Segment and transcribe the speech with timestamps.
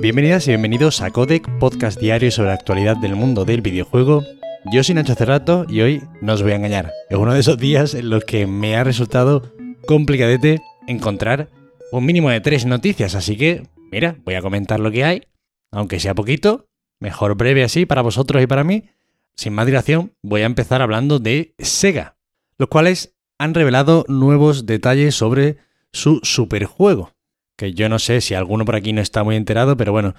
[0.00, 4.24] Bienvenidas y bienvenidos a Codec, podcast diario sobre la actualidad del mundo del videojuego.
[4.72, 6.90] Yo soy Nacho Cerrato y hoy no os voy a engañar.
[7.10, 9.52] Es uno de esos días en los que me ha resultado
[9.86, 11.50] complicadete encontrar
[11.92, 15.24] un mínimo de tres noticias, así que, mira, voy a comentar lo que hay,
[15.70, 16.66] aunque sea poquito,
[16.98, 18.84] mejor breve así para vosotros y para mí.
[19.36, 22.16] Sin más dilación, voy a empezar hablando de Sega,
[22.56, 25.58] los cuales han revelado nuevos detalles sobre
[25.92, 27.12] su superjuego
[27.60, 30.14] que yo no sé si alguno por aquí no está muy enterado, pero bueno,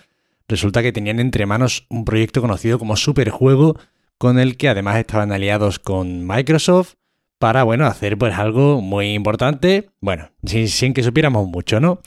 [0.47, 3.79] resulta que tenían entre manos un proyecto conocido como Superjuego,
[4.19, 6.93] con el que además estaban aliados con Microsoft
[7.39, 11.99] para, bueno, hacer pues algo muy importante, bueno, sin, que supiéramos mucho, ¿no?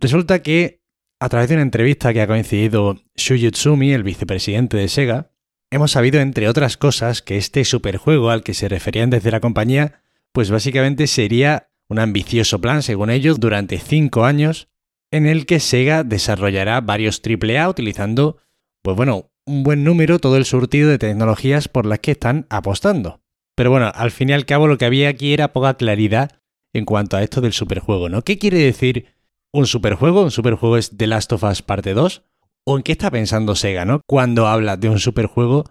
[0.00, 0.80] Resulta que
[1.20, 5.30] a través de una entrevista que ha coincidido Shuji Tsumi, el vicepresidente de Sega,
[5.70, 10.02] hemos sabido, entre otras cosas, que este superjuego al que se referían desde la compañía,
[10.32, 14.66] pues básicamente sería un ambicioso plan, según ellos, durante cinco años,
[15.10, 18.38] en el que Sega desarrollará varios AAA utilizando,
[18.82, 23.20] pues bueno, un buen número, todo el surtido de tecnologías por las que están apostando.
[23.56, 26.30] Pero bueno, al fin y al cabo lo que había aquí era poca claridad
[26.72, 28.22] en cuanto a esto del superjuego, ¿no?
[28.22, 29.06] ¿Qué quiere decir
[29.52, 30.22] un superjuego?
[30.22, 32.22] ¿Un superjuego es The Last of Us parte 2?
[32.64, 34.02] ¿O en qué está pensando Sega, ¿no?
[34.06, 35.64] Cuando habla de un superjuego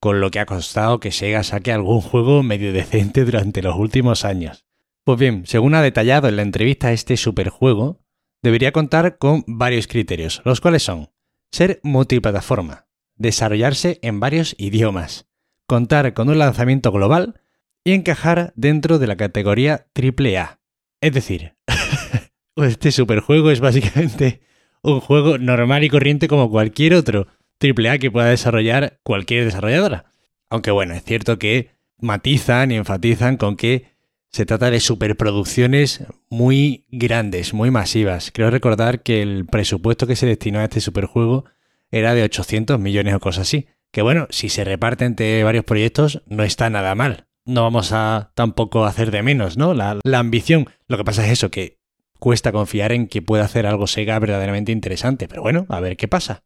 [0.00, 4.24] con lo que ha costado que Sega saque algún juego medio decente durante los últimos
[4.24, 4.64] años.
[5.04, 8.00] Pues bien, según ha detallado en la entrevista este superjuego,
[8.42, 11.10] debería contar con varios criterios, los cuales son
[11.50, 15.26] ser multiplataforma, desarrollarse en varios idiomas,
[15.66, 17.40] contar con un lanzamiento global
[17.84, 20.60] y encajar dentro de la categoría AAA.
[21.00, 21.56] Es decir,
[22.56, 24.40] este superjuego es básicamente
[24.82, 27.26] un juego normal y corriente como cualquier otro
[27.60, 30.06] AAA que pueda desarrollar cualquier desarrolladora.
[30.50, 33.95] Aunque bueno, es cierto que matizan y enfatizan con que
[34.36, 38.30] se trata de superproducciones muy grandes, muy masivas.
[38.34, 41.46] Creo recordar que el presupuesto que se destinó a este superjuego
[41.90, 43.66] era de 800 millones o cosas así.
[43.92, 47.28] Que bueno, si se reparte entre varios proyectos no está nada mal.
[47.46, 49.72] No vamos a tampoco hacer de menos, ¿no?
[49.72, 50.68] La, la ambición.
[50.86, 51.78] Lo que pasa es eso, que
[52.18, 55.28] cuesta confiar en que pueda hacer algo Sega verdaderamente interesante.
[55.28, 56.42] Pero bueno, a ver qué pasa.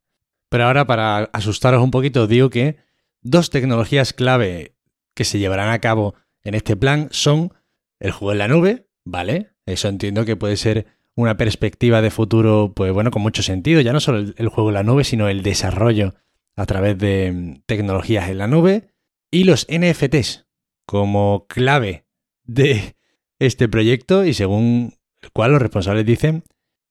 [0.49, 2.77] Pero ahora para asustaros un poquito digo que
[3.21, 4.77] dos tecnologías clave
[5.15, 6.15] que se llevarán a cabo
[6.45, 7.53] en este plan son
[8.01, 9.51] el juego en la nube, ¿vale?
[9.67, 13.81] Eso entiendo que puede ser una perspectiva de futuro, pues bueno, con mucho sentido.
[13.81, 16.15] Ya no solo el, juego en la nube, sino el desarrollo
[16.57, 18.89] a través de mm, tecnologías en la nube.
[19.31, 20.47] Y los NFTs
[20.87, 22.07] como clave
[22.45, 22.97] de
[23.39, 26.43] este proyecto y según el cual los responsables dicen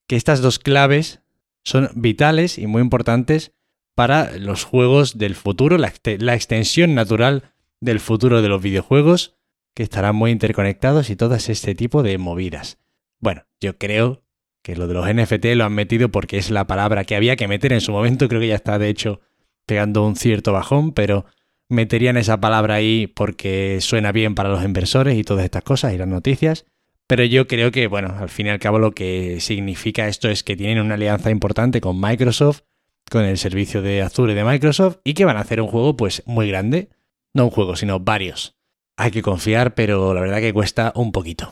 [0.07, 1.21] que estas dos claves
[1.63, 3.53] son vitales y muy importantes
[3.95, 9.38] para los juegos del futuro, la, la extensión natural del futuro de los videojuegos
[9.73, 12.79] que estarán muy interconectados y todo este tipo de movidas.
[13.19, 14.23] Bueno, yo creo
[14.61, 17.47] que lo de los NFT lo han metido porque es la palabra que había que
[17.47, 19.21] meter en su momento, creo que ya está de hecho
[19.65, 21.25] pegando un cierto bajón, pero
[21.69, 25.97] meterían esa palabra ahí porque suena bien para los inversores y todas estas cosas y
[25.97, 26.65] las noticias.
[27.07, 30.43] Pero yo creo que, bueno, al fin y al cabo lo que significa esto es
[30.43, 32.61] que tienen una alianza importante con Microsoft,
[33.09, 36.21] con el servicio de Azure de Microsoft, y que van a hacer un juego pues
[36.25, 36.89] muy grande.
[37.33, 38.58] No un juego, sino varios
[38.99, 41.49] hay que confiar, pero la verdad que cuesta un poquito.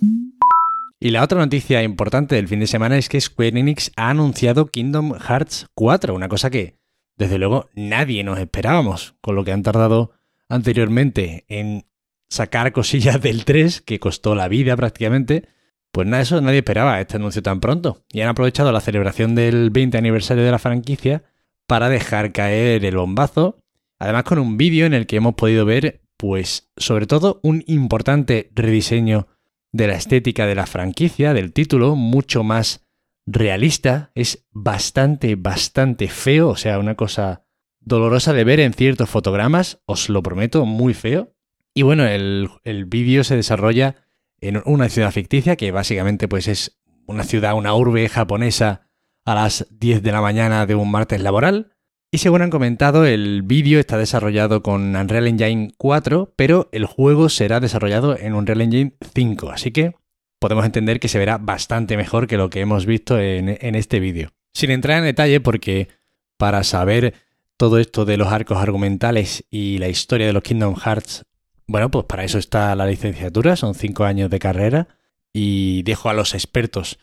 [0.99, 4.67] Y la otra noticia importante del fin de semana es que Square Enix ha anunciado
[4.67, 6.77] Kingdom Hearts 4, una cosa que
[7.15, 10.11] desde luego nadie nos esperábamos, con lo que han tardado
[10.49, 11.85] anteriormente en
[12.27, 15.47] sacar cosillas del 3, que costó la vida prácticamente.
[15.93, 18.03] Pues nada, eso nadie esperaba este anuncio tan pronto.
[18.11, 21.23] Y han aprovechado la celebración del 20 aniversario de la franquicia
[21.65, 23.57] para dejar caer el bombazo.
[23.99, 28.51] Además con un vídeo en el que hemos podido ver pues sobre todo un importante
[28.53, 29.27] rediseño
[29.71, 32.87] de la estética de la franquicia, del título, mucho más
[33.25, 37.43] realista, es bastante, bastante feo, o sea, una cosa
[37.79, 41.33] dolorosa de ver en ciertos fotogramas, os lo prometo, muy feo.
[41.73, 43.95] Y bueno, el, el vídeo se desarrolla
[44.39, 48.89] en una ciudad ficticia que básicamente pues es una ciudad, una urbe japonesa
[49.25, 51.76] a las 10 de la mañana de un martes laboral.
[52.17, 57.29] Y según han comentado, el vídeo está desarrollado con Unreal Engine 4, pero el juego
[57.29, 59.93] será desarrollado en Unreal Engine 5, así que
[60.39, 64.31] podemos entender que se verá bastante mejor que lo que hemos visto en, este vídeo.
[64.51, 65.89] Sin entrar en detalle, porque
[66.37, 67.13] para saber
[67.55, 71.23] todo esto de los arcos argumentales y la historia de los Kingdom Hearts,
[71.67, 74.87] bueno, pues para eso está la licenciatura, son 5 años de carrera,
[75.33, 76.97] y dejo a los expertos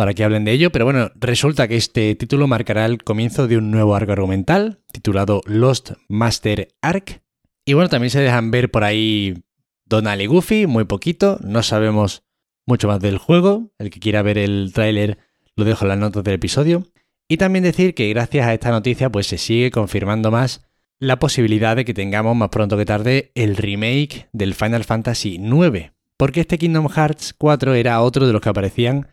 [0.00, 3.58] para que hablen de ello, pero bueno, resulta que este título marcará el comienzo de
[3.58, 7.20] un nuevo arco argumental titulado Lost Master Arc.
[7.66, 9.44] Y bueno, también se dejan ver por ahí
[9.84, 12.24] Donald y Goofy, muy poquito, no sabemos
[12.64, 15.18] mucho más del juego, el que quiera ver el tráiler
[15.54, 16.86] lo dejo en las notas del episodio.
[17.28, 20.66] Y también decir que gracias a esta noticia pues se sigue confirmando más
[20.98, 25.92] la posibilidad de que tengamos más pronto que tarde el remake del Final Fantasy IX,
[26.16, 29.06] porque este Kingdom Hearts 4 era otro de los que aparecían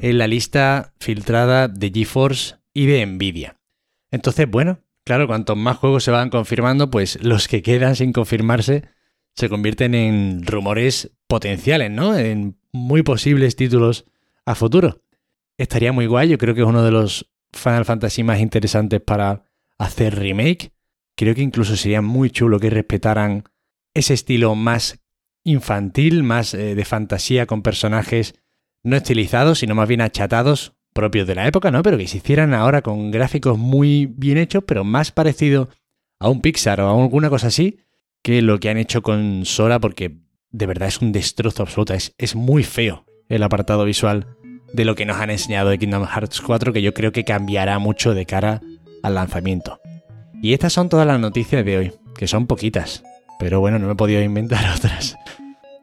[0.00, 3.56] en la lista filtrada de GeForce y de Nvidia.
[4.10, 8.84] Entonces, bueno, claro, cuantos más juegos se van confirmando, pues los que quedan sin confirmarse
[9.34, 12.16] se convierten en rumores potenciales, ¿no?
[12.16, 14.04] En muy posibles títulos
[14.44, 15.02] a futuro.
[15.56, 19.44] Estaría muy guay, yo creo que es uno de los Final Fantasy más interesantes para
[19.78, 20.72] hacer remake.
[21.16, 23.44] Creo que incluso sería muy chulo que respetaran
[23.94, 25.00] ese estilo más
[25.44, 28.34] infantil, más eh, de fantasía con personajes
[28.82, 31.82] no estilizados, sino más bien achatados, propios de la época, ¿no?
[31.82, 35.68] Pero que se hicieran ahora con gráficos muy bien hechos, pero más parecido
[36.18, 37.78] a un Pixar o a alguna cosa así,
[38.22, 40.18] que lo que han hecho con Sora, porque
[40.50, 44.26] de verdad es un destrozo absoluto, es, es muy feo el apartado visual
[44.72, 47.78] de lo que nos han enseñado de Kingdom Hearts 4, que yo creo que cambiará
[47.78, 48.60] mucho de cara
[49.02, 49.80] al lanzamiento.
[50.42, 53.02] Y estas son todas las noticias de hoy, que son poquitas,
[53.38, 55.16] pero bueno, no me he podido inventar otras.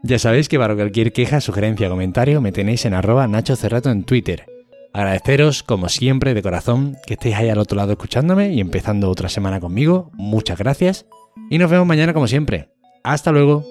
[0.03, 3.89] Ya sabéis que para cualquier queja, sugerencia o comentario me tenéis en arroba Nacho Cerrato
[3.89, 4.45] en Twitter.
[4.93, 9.29] Agradeceros, como siempre, de corazón, que estéis ahí al otro lado escuchándome y empezando otra
[9.29, 10.11] semana conmigo.
[10.13, 11.05] Muchas gracias.
[11.49, 12.69] Y nos vemos mañana como siempre.
[13.03, 13.65] Hasta luego.